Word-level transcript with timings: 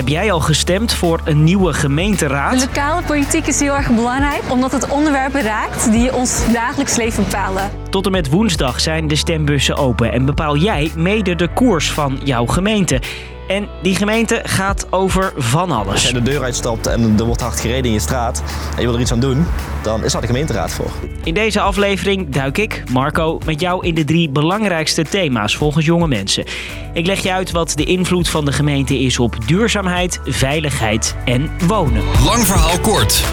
Heb 0.00 0.08
jij 0.08 0.32
al 0.32 0.40
gestemd 0.40 0.92
voor 0.92 1.20
een 1.24 1.44
nieuwe 1.44 1.72
gemeenteraad? 1.72 2.60
Lokale 2.60 3.02
politiek 3.02 3.46
is 3.46 3.60
heel 3.60 3.74
erg 3.74 3.90
belangrijk 3.90 4.42
omdat 4.50 4.72
het 4.72 4.88
onderwerpen 4.88 5.42
raakt 5.42 5.92
die 5.92 6.14
ons 6.14 6.52
dagelijks 6.52 6.96
leven 6.96 7.24
bepalen. 7.24 7.70
Tot 7.90 8.06
en 8.06 8.12
met 8.12 8.28
woensdag 8.28 8.80
zijn 8.80 9.08
de 9.08 9.16
stembussen 9.16 9.76
open 9.76 10.12
en 10.12 10.24
bepaal 10.24 10.56
jij 10.56 10.90
mede 10.96 11.34
de 11.34 11.48
koers 11.48 11.90
van 11.90 12.20
jouw 12.24 12.46
gemeente. 12.46 13.00
En 13.48 13.68
die 13.82 13.94
gemeente 13.94 14.40
gaat 14.44 14.86
over 14.90 15.32
van 15.36 15.70
alles. 15.70 15.92
Als 15.92 16.02
jij 16.02 16.12
de 16.12 16.22
deur 16.22 16.42
uitstapt 16.42 16.86
en 16.86 17.14
er 17.18 17.24
wordt 17.24 17.40
hard 17.40 17.60
gereden 17.60 17.84
in 17.84 17.92
je 17.92 17.98
straat 17.98 18.42
en 18.74 18.80
je 18.80 18.86
wil 18.86 18.94
er 18.94 19.00
iets 19.00 19.12
aan 19.12 19.20
doen, 19.20 19.46
dan 19.82 20.04
is 20.04 20.12
daar 20.12 20.20
de 20.20 20.26
gemeenteraad 20.26 20.72
voor. 20.72 20.90
In 21.24 21.34
deze 21.34 21.60
aflevering 21.60 22.28
duik 22.28 22.58
ik, 22.58 22.82
Marco, 22.92 23.38
met 23.44 23.60
jou 23.60 23.86
in 23.86 23.94
de 23.94 24.04
drie 24.04 24.28
belangrijkste 24.28 25.02
thema's 25.02 25.56
volgens 25.56 25.84
jonge 25.84 26.08
mensen. 26.08 26.44
Ik 26.92 27.06
leg 27.06 27.22
je 27.22 27.32
uit 27.32 27.50
wat 27.50 27.72
de 27.74 27.84
invloed 27.84 28.28
van 28.28 28.44
de 28.44 28.52
gemeente 28.52 28.98
is 28.98 29.18
op 29.18 29.36
duurzaamheid, 29.46 30.20
veiligheid 30.24 31.16
en 31.24 31.50
wonen. 31.66 32.02
Lang 32.24 32.46
verhaal 32.46 32.78
kort. 32.78 33.24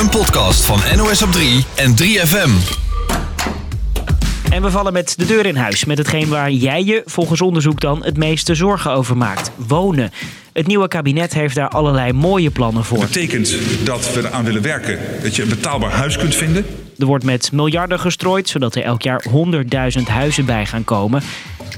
Een 0.00 0.08
podcast 0.08 0.64
van 0.64 0.80
NOS 0.96 1.22
op 1.22 1.32
3 1.32 1.64
en 1.74 1.94
3FM. 2.02 2.86
En 4.58 4.64
we 4.64 4.70
vallen 4.70 4.92
met 4.92 5.14
de 5.16 5.26
deur 5.26 5.46
in 5.46 5.56
huis 5.56 5.84
met 5.84 5.98
hetgeen 5.98 6.28
waar 6.28 6.50
jij 6.50 6.84
je 6.84 7.02
volgens 7.04 7.40
onderzoek 7.40 7.80
dan 7.80 8.04
het 8.04 8.16
meeste 8.16 8.54
zorgen 8.54 8.90
over 8.90 9.16
maakt: 9.16 9.50
wonen. 9.56 10.10
Het 10.52 10.66
nieuwe 10.66 10.88
kabinet 10.88 11.34
heeft 11.34 11.54
daar 11.54 11.68
allerlei 11.68 12.12
mooie 12.12 12.50
plannen 12.50 12.84
voor. 12.84 12.98
Dat 12.98 13.06
betekent 13.06 13.56
dat 13.84 14.14
we 14.14 14.20
eraan 14.20 14.44
willen 14.44 14.62
werken 14.62 14.98
dat 15.22 15.36
je 15.36 15.42
een 15.42 15.48
betaalbaar 15.48 15.90
huis 15.90 16.16
kunt 16.16 16.34
vinden. 16.34 16.66
Er 16.98 17.06
wordt 17.06 17.24
met 17.24 17.52
miljarden 17.52 18.00
gestrooid, 18.00 18.48
zodat 18.48 18.74
er 18.74 18.82
elk 18.82 19.02
jaar 19.02 19.24
100.000 19.98 20.02
huizen 20.04 20.44
bij 20.44 20.66
gaan 20.66 20.84
komen. 20.84 21.22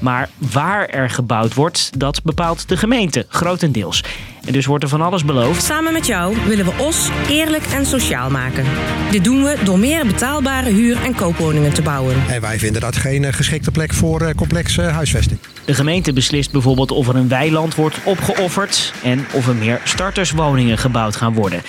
Maar 0.01 0.29
waar 0.39 0.87
er 0.87 1.11
gebouwd 1.11 1.55
wordt, 1.55 1.91
dat 1.99 2.23
bepaalt 2.23 2.69
de 2.69 2.77
gemeente, 2.77 3.27
grotendeels. 3.29 4.05
En 4.45 4.53
dus 4.53 4.67
wordt 4.67 4.85
er 4.85 4.91
van 4.91 5.01
alles 5.01 5.25
beloofd. 5.25 5.63
Samen 5.63 5.93
met 5.93 6.07
jou 6.07 6.37
willen 6.47 6.65
we 6.65 6.73
Os 6.79 7.09
eerlijk 7.29 7.65
en 7.65 7.87
sociaal 7.87 8.31
maken. 8.31 8.65
Dit 9.11 9.25
doen 9.25 9.43
we 9.43 9.57
door 9.65 9.79
meer 9.79 10.07
betaalbare 10.07 10.71
huur- 10.71 11.03
en 11.05 11.15
koopwoningen 11.15 11.73
te 11.73 11.83
bouwen. 11.83 12.17
En 12.29 12.41
wij 12.41 12.59
vinden 12.59 12.81
dat 12.81 12.97
geen 12.97 13.25
eh, 13.25 13.33
geschikte 13.33 13.71
plek 13.71 13.93
voor 13.93 14.21
eh, 14.21 14.35
complexe 14.35 14.83
huisvesting. 14.83 15.39
De 15.65 15.75
gemeente 15.75 16.13
beslist 16.13 16.53
bijvoorbeeld 16.53 16.91
of 16.91 17.09
er 17.09 17.17
een 17.17 17.29
weiland 17.29 17.75
wordt 17.75 17.97
opgeofferd 18.05 18.93
en 19.03 19.27
of 19.33 19.49
er 19.49 19.55
meer 19.55 19.81
starterswoningen 19.85 20.79
gebouwd 20.79 21.17
gaan 21.17 21.35
worden. 21.35 21.63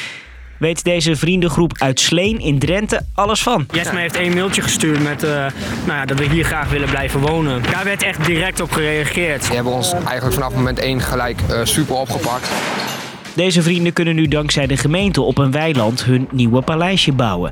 Weet 0.62 0.84
deze 0.84 1.16
vriendengroep 1.16 1.74
uit 1.78 2.00
Sleen 2.00 2.40
in 2.40 2.60
Drenthe 2.60 3.02
alles 3.14 3.44
van. 3.44 3.66
Jesme 3.72 4.00
heeft 4.00 4.16
één 4.16 4.34
mailtje 4.34 4.62
gestuurd 4.62 5.04
met 5.04 5.24
uh, 5.24 5.30
nou 5.30 5.52
ja, 5.86 6.06
dat 6.06 6.20
we 6.20 6.30
hier 6.30 6.44
graag 6.44 6.70
willen 6.70 6.90
blijven 6.90 7.20
wonen. 7.20 7.62
Daar 7.62 7.84
werd 7.84 8.04
echt 8.04 8.26
direct 8.26 8.60
op 8.60 8.72
gereageerd. 8.72 9.46
Die 9.46 9.56
hebben 9.56 9.74
ons 9.74 9.94
eigenlijk 9.94 10.34
vanaf 10.34 10.54
moment 10.54 10.80
één 10.80 11.02
gelijk 11.02 11.42
uh, 11.50 11.60
super 11.64 11.96
opgepakt. 11.96 12.50
Deze 13.34 13.62
vrienden 13.62 13.94
kunnen 13.94 14.16
nu 14.16 14.28
dankzij 14.28 14.68
de 14.68 14.78
gemeente 14.78 15.22
op 15.22 15.38
een 15.38 15.52
weiland 15.52 16.04
hun 16.04 16.28
nieuwe 16.32 16.62
paleisje 16.62 17.12
bouwen. 17.12 17.52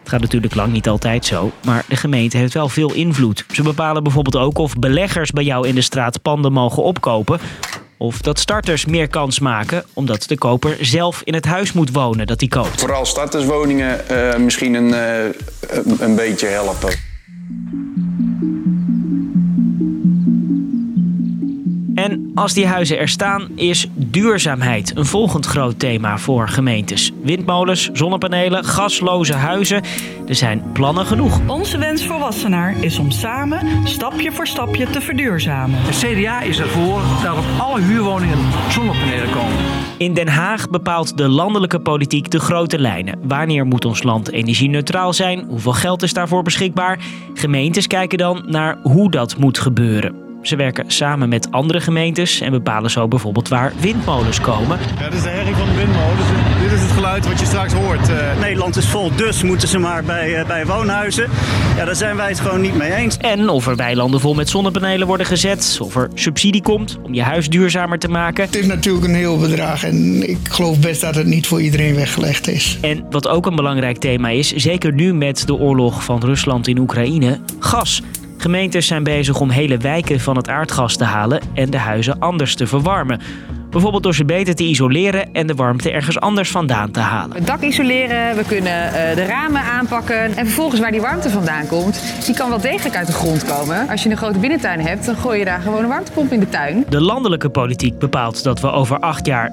Het 0.00 0.08
gaat 0.08 0.20
natuurlijk 0.20 0.54
lang 0.54 0.72
niet 0.72 0.88
altijd 0.88 1.26
zo, 1.26 1.52
maar 1.64 1.84
de 1.88 1.96
gemeente 1.96 2.36
heeft 2.36 2.54
wel 2.54 2.68
veel 2.68 2.92
invloed. 2.92 3.44
Ze 3.52 3.62
bepalen 3.62 4.02
bijvoorbeeld 4.02 4.36
ook 4.36 4.58
of 4.58 4.74
beleggers 4.74 5.30
bij 5.30 5.44
jou 5.44 5.68
in 5.68 5.74
de 5.74 5.80
straat 5.80 6.22
panden 6.22 6.52
mogen 6.52 6.82
opkopen 6.82 7.40
of 8.02 8.20
dat 8.20 8.38
starters 8.38 8.84
meer 8.84 9.08
kans 9.08 9.38
maken 9.38 9.84
omdat 9.92 10.28
de 10.28 10.38
koper 10.38 10.76
zelf 10.80 11.20
in 11.24 11.34
het 11.34 11.44
huis 11.44 11.72
moet 11.72 11.90
wonen 11.92 12.26
dat 12.26 12.40
hij 12.40 12.48
koopt. 12.48 12.80
Vooral 12.80 13.06
starterswoningen 13.06 14.00
uh, 14.10 14.36
misschien 14.36 14.74
een, 14.74 14.88
uh, 14.88 16.00
een 16.00 16.14
beetje 16.14 16.46
helpen. 16.46 17.09
Als 22.34 22.52
die 22.52 22.66
huizen 22.66 22.98
er 22.98 23.08
staan, 23.08 23.48
is 23.54 23.86
duurzaamheid 23.94 24.96
een 24.96 25.06
volgend 25.06 25.46
groot 25.46 25.78
thema 25.78 26.18
voor 26.18 26.48
gemeentes. 26.48 27.12
Windmolens, 27.22 27.90
zonnepanelen, 27.92 28.64
gasloze 28.64 29.32
huizen. 29.32 29.82
Er 30.28 30.34
zijn 30.34 30.62
plannen 30.72 31.06
genoeg. 31.06 31.40
Onze 31.46 31.78
wens 31.78 32.06
voor 32.06 32.18
Wassenaar 32.18 32.74
is 32.80 32.98
om 32.98 33.10
samen, 33.10 33.88
stapje 33.88 34.32
voor 34.32 34.46
stapje, 34.46 34.90
te 34.90 35.00
verduurzamen. 35.00 35.78
De 35.84 35.90
CDA 35.90 36.40
is 36.40 36.58
ervoor 36.58 37.00
dat 37.22 37.38
op 37.38 37.44
alle 37.58 37.80
huurwoningen 37.80 38.38
zonnepanelen 38.68 39.30
komen. 39.30 39.56
In 39.98 40.14
Den 40.14 40.28
Haag 40.28 40.70
bepaalt 40.70 41.16
de 41.16 41.28
landelijke 41.28 41.80
politiek 41.80 42.30
de 42.30 42.40
grote 42.40 42.78
lijnen. 42.78 43.18
Wanneer 43.22 43.66
moet 43.66 43.84
ons 43.84 44.02
land 44.02 44.30
energie-neutraal 44.30 45.12
zijn? 45.12 45.44
Hoeveel 45.48 45.72
geld 45.72 46.02
is 46.02 46.12
daarvoor 46.12 46.42
beschikbaar? 46.42 46.98
Gemeentes 47.34 47.86
kijken 47.86 48.18
dan 48.18 48.44
naar 48.46 48.78
hoe 48.82 49.10
dat 49.10 49.36
moet 49.38 49.58
gebeuren. 49.58 50.19
Ze 50.42 50.56
werken 50.56 50.84
samen 50.86 51.28
met 51.28 51.50
andere 51.50 51.80
gemeentes 51.80 52.40
en 52.40 52.50
bepalen 52.50 52.90
zo 52.90 53.08
bijvoorbeeld 53.08 53.48
waar 53.48 53.72
windmolens 53.80 54.40
komen. 54.40 54.78
Ja, 54.98 55.04
dit 55.04 55.14
is 55.14 55.22
de 55.22 55.28
herrie 55.28 55.54
van 55.54 55.66
de 55.66 55.74
windmolen. 55.74 56.16
Dus 56.16 56.62
dit 56.62 56.72
is 56.72 56.82
het 56.82 56.90
geluid 56.90 57.26
wat 57.26 57.40
je 57.40 57.46
straks 57.46 57.72
hoort. 57.72 58.08
Uh... 58.08 58.40
Nederland 58.40 58.76
is 58.76 58.86
vol, 58.86 59.10
dus 59.16 59.42
moeten 59.42 59.68
ze 59.68 59.78
maar 59.78 60.04
bij, 60.04 60.40
uh, 60.40 60.46
bij 60.46 60.66
woonhuizen. 60.66 61.28
Ja, 61.76 61.84
daar 61.84 61.96
zijn 61.96 62.16
wij 62.16 62.28
het 62.28 62.40
gewoon 62.40 62.60
niet 62.60 62.74
mee 62.74 62.92
eens. 62.92 63.16
En 63.16 63.48
of 63.48 63.66
er 63.66 63.76
weilanden 63.76 64.20
vol 64.20 64.34
met 64.34 64.48
zonnepanelen 64.48 65.06
worden 65.06 65.26
gezet. 65.26 65.78
Of 65.82 65.96
er 65.96 66.08
subsidie 66.14 66.62
komt 66.62 66.98
om 67.02 67.14
je 67.14 67.22
huis 67.22 67.48
duurzamer 67.48 67.98
te 67.98 68.08
maken. 68.08 68.44
Het 68.44 68.56
is 68.56 68.66
natuurlijk 68.66 69.04
een 69.04 69.14
heel 69.14 69.38
bedrag 69.38 69.84
en 69.84 70.28
ik 70.28 70.38
geloof 70.42 70.78
best 70.80 71.00
dat 71.00 71.14
het 71.14 71.26
niet 71.26 71.46
voor 71.46 71.60
iedereen 71.60 71.94
weggelegd 71.94 72.48
is. 72.48 72.78
En 72.80 73.04
wat 73.10 73.28
ook 73.28 73.46
een 73.46 73.56
belangrijk 73.56 73.98
thema 73.98 74.28
is, 74.28 74.52
zeker 74.52 74.92
nu 74.92 75.14
met 75.14 75.46
de 75.46 75.54
oorlog 75.54 76.04
van 76.04 76.20
Rusland 76.20 76.68
in 76.68 76.78
Oekraïne, 76.78 77.40
gas. 77.58 78.02
Gemeentes 78.40 78.86
zijn 78.86 79.02
bezig 79.02 79.40
om 79.40 79.50
hele 79.50 79.76
wijken 79.76 80.20
van 80.20 80.36
het 80.36 80.48
aardgas 80.48 80.96
te 80.96 81.04
halen 81.04 81.40
en 81.54 81.70
de 81.70 81.78
huizen 81.78 82.18
anders 82.18 82.54
te 82.54 82.66
verwarmen. 82.66 83.20
Bijvoorbeeld 83.70 84.02
door 84.02 84.14
ze 84.14 84.24
beter 84.24 84.54
te 84.54 84.64
isoleren 84.64 85.32
en 85.32 85.46
de 85.46 85.54
warmte 85.54 85.90
ergens 85.90 86.20
anders 86.20 86.50
vandaan 86.50 86.90
te 86.90 87.00
halen. 87.00 87.36
Het 87.36 87.46
dak 87.46 87.60
isoleren, 87.60 88.36
we 88.36 88.44
kunnen 88.46 88.86
uh, 88.86 89.14
de 89.14 89.24
ramen 89.24 89.62
aanpakken. 89.62 90.36
En 90.36 90.46
vervolgens 90.46 90.80
waar 90.80 90.90
die 90.90 91.00
warmte 91.00 91.30
vandaan 91.30 91.66
komt, 91.66 92.02
die 92.26 92.34
kan 92.34 92.48
wel 92.48 92.60
degelijk 92.60 92.96
uit 92.96 93.06
de 93.06 93.12
grond 93.12 93.44
komen. 93.44 93.88
Als 93.88 94.02
je 94.02 94.10
een 94.10 94.16
grote 94.16 94.38
binnentuin 94.38 94.80
hebt, 94.80 95.06
dan 95.06 95.16
gooi 95.16 95.38
je 95.38 95.44
daar 95.44 95.60
gewoon 95.60 95.82
een 95.82 95.88
warmtepomp 95.88 96.32
in 96.32 96.40
de 96.40 96.48
tuin. 96.48 96.84
De 96.88 97.00
landelijke 97.00 97.48
politiek 97.48 97.98
bepaalt 97.98 98.42
dat 98.42 98.60
we 98.60 98.70
over 98.70 98.98
acht 98.98 99.26
jaar 99.26 99.50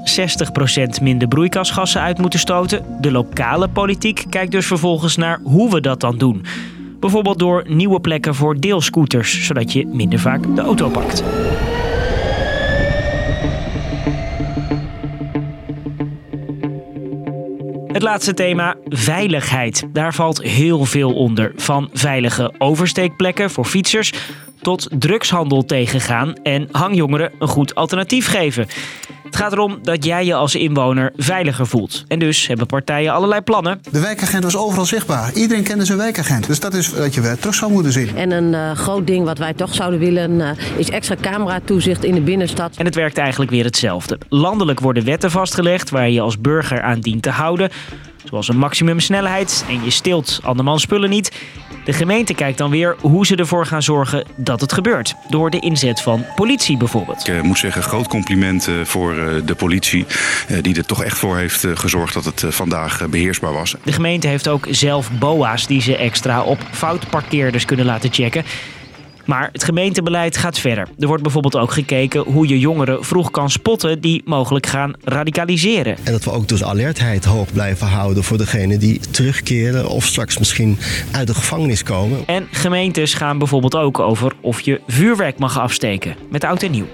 60% 0.99 1.01
minder 1.01 1.27
broeikasgassen 1.27 2.01
uit 2.01 2.17
moeten 2.17 2.39
stoten. 2.39 2.85
De 3.01 3.11
lokale 3.11 3.67
politiek 3.67 4.25
kijkt 4.29 4.51
dus 4.51 4.65
vervolgens 4.65 5.15
naar 5.15 5.39
hoe 5.43 5.71
we 5.71 5.81
dat 5.81 5.99
dan 5.99 6.17
doen. 6.17 6.45
Bijvoorbeeld 6.99 7.39
door 7.39 7.63
nieuwe 7.67 7.99
plekken 7.99 8.35
voor 8.35 8.59
deelscooters, 8.59 9.45
zodat 9.45 9.73
je 9.73 9.85
minder 9.87 10.19
vaak 10.19 10.55
de 10.55 10.61
auto 10.61 10.89
pakt. 10.89 11.23
Het 17.87 18.05
laatste 18.05 18.33
thema, 18.33 18.75
veiligheid. 18.85 19.87
Daar 19.93 20.13
valt 20.13 20.41
heel 20.41 20.85
veel 20.85 21.13
onder. 21.13 21.51
Van 21.55 21.89
veilige 21.93 22.53
oversteekplekken 22.57 23.49
voor 23.49 23.65
fietsers 23.65 24.13
tot 24.61 24.89
drugshandel 24.99 25.65
tegengaan 25.65 26.33
en 26.33 26.67
hangjongeren 26.71 27.31
een 27.39 27.47
goed 27.47 27.75
alternatief 27.75 28.27
geven. 28.27 28.67
Het 29.27 29.35
gaat 29.35 29.51
erom 29.51 29.79
dat 29.81 30.05
jij 30.05 30.25
je 30.25 30.33
als 30.33 30.55
inwoner 30.55 31.11
veiliger 31.15 31.67
voelt. 31.67 32.03
En 32.07 32.19
dus 32.19 32.47
hebben 32.47 32.65
partijen 32.65 33.13
allerlei 33.13 33.41
plannen. 33.41 33.79
De 33.91 33.99
wijkagent 33.99 34.43
was 34.43 34.57
overal 34.57 34.85
zichtbaar. 34.85 35.33
Iedereen 35.33 35.63
kende 35.63 35.85
zijn 35.85 35.97
wijkagent. 35.97 36.47
Dus 36.47 36.59
dat 36.59 36.73
is 36.73 36.89
wat 36.89 37.13
je 37.13 37.21
weer 37.21 37.37
terug 37.37 37.55
zou 37.55 37.71
moeten 37.71 37.91
zien. 37.91 38.15
En 38.15 38.31
een 38.31 38.53
uh, 38.53 38.71
groot 38.71 39.07
ding 39.07 39.25
wat 39.25 39.37
wij 39.37 39.53
toch 39.53 39.73
zouden 39.73 39.99
willen 39.99 40.31
uh, 40.31 40.49
is 40.77 40.89
extra 40.89 41.15
cameratoezicht 41.21 42.03
in 42.03 42.13
de 42.13 42.21
binnenstad. 42.21 42.75
En 42.77 42.85
het 42.85 42.95
werkt 42.95 43.17
eigenlijk 43.17 43.51
weer 43.51 43.63
hetzelfde. 43.63 44.17
Landelijk 44.29 44.79
worden 44.79 45.05
wetten 45.05 45.31
vastgelegd 45.31 45.89
waar 45.89 46.09
je 46.09 46.21
als 46.21 46.39
burger 46.39 46.81
aan 46.81 46.99
dient 46.99 47.21
te 47.21 47.29
houden. 47.29 47.69
Zoals 48.29 48.47
een 48.47 48.57
maximumsnelheid 48.57 49.65
en 49.69 49.83
je 49.83 49.89
stilt 49.89 50.39
andermans 50.43 50.81
spullen 50.81 51.09
niet. 51.09 51.31
De 51.85 51.93
gemeente 51.93 52.33
kijkt 52.33 52.57
dan 52.57 52.69
weer 52.69 52.95
hoe 53.01 53.25
ze 53.25 53.35
ervoor 53.35 53.65
gaan 53.65 53.83
zorgen 53.83 54.25
dat 54.35 54.61
het 54.61 54.73
gebeurt. 54.73 55.15
Door 55.29 55.49
de 55.49 55.59
inzet 55.59 56.01
van 56.01 56.25
politie 56.35 56.77
bijvoorbeeld. 56.77 57.27
Ik 57.27 57.33
uh, 57.33 57.41
moet 57.41 57.57
zeggen, 57.57 57.83
groot 57.83 58.07
compliment 58.07 58.67
uh, 58.67 58.85
voor 58.85 59.15
uh, 59.15 59.45
de 59.45 59.55
politie. 59.55 60.05
die 60.61 60.75
er 60.75 60.85
toch 60.85 61.03
echt 61.03 61.17
voor 61.17 61.37
heeft 61.37 61.67
gezorgd 61.73 62.13
dat 62.13 62.25
het 62.25 62.43
vandaag 62.47 63.09
beheersbaar 63.09 63.53
was. 63.53 63.75
De 63.83 63.91
gemeente 63.91 64.27
heeft 64.27 64.47
ook 64.47 64.67
zelf 64.69 65.11
BOA's 65.11 65.67
die 65.67 65.81
ze 65.81 65.97
extra 65.97 66.41
op 66.41 66.59
foutparkeerders 66.71 67.65
kunnen 67.65 67.85
laten 67.85 68.13
checken. 68.13 68.43
Maar 69.27 69.49
het 69.51 69.63
gemeentebeleid 69.63 70.37
gaat 70.37 70.59
verder. 70.59 70.87
Er 70.99 71.07
wordt 71.07 71.23
bijvoorbeeld 71.23 71.55
ook 71.55 71.71
gekeken 71.71 72.21
hoe 72.21 72.47
je 72.47 72.59
jongeren 72.59 73.05
vroeg 73.05 73.31
kan 73.31 73.49
spotten 73.49 74.01
die 74.01 74.21
mogelijk 74.25 74.65
gaan 74.65 74.93
radicaliseren. 75.03 75.97
En 76.03 76.11
dat 76.11 76.23
we 76.23 76.31
ook 76.31 76.47
dus 76.47 76.63
alertheid 76.63 77.25
hoog 77.25 77.53
blijven 77.53 77.87
houden 77.87 78.23
voor 78.23 78.37
degenen 78.37 78.79
die 78.79 78.99
terugkeren 79.11 79.89
of 79.89 80.05
straks 80.05 80.37
misschien 80.37 80.77
uit 81.11 81.27
de 81.27 81.33
gevangenis 81.33 81.83
komen. 81.83 82.23
En 82.25 82.47
gemeentes 82.51 83.13
gaan 83.13 83.37
bijvoorbeeld 83.37 83.75
ook 83.75 83.99
over 83.99 84.33
of 84.41 84.61
je 84.61 84.81
vuurwerk 84.87 85.39
mag 85.39 85.59
afsteken 85.59 86.15
met 86.29 86.43
oud 86.43 86.63
en 86.63 86.71
nieuw. 86.71 86.87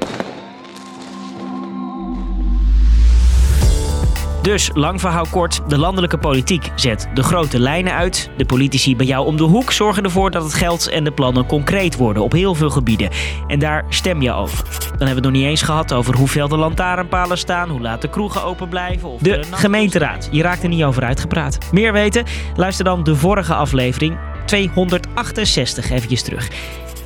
Dus, 4.43 4.69
lang 4.73 4.99
verhaal 4.99 5.25
kort, 5.29 5.61
de 5.67 5.77
landelijke 5.77 6.17
politiek 6.17 6.71
zet 6.75 7.07
de 7.13 7.23
grote 7.23 7.59
lijnen 7.59 7.93
uit. 7.93 8.29
De 8.37 8.45
politici 8.45 8.95
bij 8.95 9.05
jou 9.05 9.25
om 9.25 9.37
de 9.37 9.43
hoek 9.43 9.71
zorgen 9.71 10.03
ervoor 10.03 10.31
dat 10.31 10.43
het 10.43 10.53
geld 10.53 10.87
en 10.87 11.03
de 11.03 11.11
plannen 11.11 11.45
concreet 11.45 11.95
worden 11.95 12.23
op 12.23 12.31
heel 12.31 12.55
veel 12.55 12.69
gebieden. 12.69 13.09
En 13.47 13.59
daar 13.59 13.85
stem 13.89 14.21
je 14.21 14.31
over. 14.31 14.63
Dan 14.63 14.81
hebben 14.89 15.07
we 15.07 15.13
het 15.13 15.23
nog 15.23 15.31
niet 15.31 15.43
eens 15.43 15.61
gehad 15.61 15.93
over 15.93 16.15
hoeveel 16.15 16.47
de 16.47 16.57
lantaarnpalen 16.57 17.37
staan, 17.37 17.69
hoe 17.69 17.81
laat 17.81 18.01
de 18.01 18.09
kroegen 18.09 18.43
open 18.43 18.69
blijven. 18.69 19.09
Of 19.09 19.21
de 19.21 19.43
gemeenteraad. 19.51 20.29
Je 20.31 20.41
raakt 20.41 20.63
er 20.63 20.69
niet 20.69 20.83
over 20.83 21.03
uitgepraat. 21.03 21.57
Meer 21.71 21.93
weten? 21.93 22.23
Luister 22.55 22.85
dan 22.85 23.03
de 23.03 23.15
vorige 23.15 23.53
aflevering 23.53 24.17
268 24.45 25.91
eventjes 25.91 26.21
terug. 26.21 26.49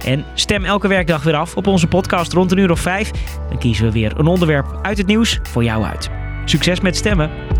En 0.05 0.25
stem 0.33 0.65
elke 0.65 0.87
werkdag 0.87 1.23
weer 1.23 1.35
af 1.35 1.55
op 1.55 1.67
onze 1.67 1.87
podcast 1.87 2.33
rond 2.33 2.51
een 2.51 2.57
uur 2.57 2.71
of 2.71 2.79
vijf. 2.79 3.11
Dan 3.49 3.57
kiezen 3.57 3.85
we 3.85 3.91
weer 3.91 4.19
een 4.19 4.27
onderwerp 4.27 4.79
uit 4.81 4.97
het 4.97 5.07
nieuws 5.07 5.39
voor 5.43 5.63
jou 5.63 5.83
uit. 5.83 6.16
Succes 6.49 6.79
met 6.81 6.95
stemmen! 6.95 7.56